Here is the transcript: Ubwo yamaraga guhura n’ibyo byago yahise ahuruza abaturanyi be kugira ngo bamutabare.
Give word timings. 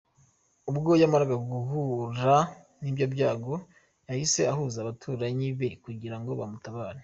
Ubwo 0.69 0.91
yamaraga 1.01 1.35
guhura 1.49 2.35
n’ibyo 2.81 3.05
byago 3.13 3.53
yahise 4.07 4.41
ahuruza 4.51 4.77
abaturanyi 4.81 5.47
be 5.59 5.69
kugira 5.83 6.17
ngo 6.19 6.31
bamutabare. 6.39 6.99